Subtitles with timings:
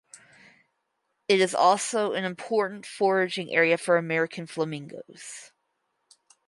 [1.27, 5.51] It is also an important foraging area for American flamingos.